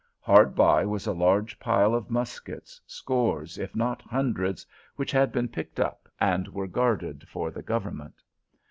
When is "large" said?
1.13-1.59